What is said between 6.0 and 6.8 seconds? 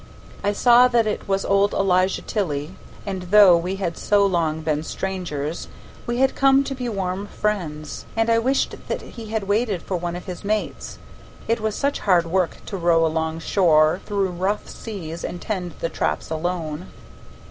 we had come to